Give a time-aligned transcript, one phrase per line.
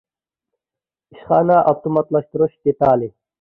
[1.15, 3.13] ئىشخانا ئاپتوماتلاشتۇرۇش دېتالى